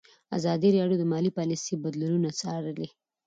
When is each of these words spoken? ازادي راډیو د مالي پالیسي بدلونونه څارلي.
ازادي 0.37 0.69
راډیو 0.77 0.99
د 0.99 1.03
مالي 1.11 1.31
پالیسي 1.37 1.73
بدلونونه 1.83 2.29
څارلي. 2.39 2.87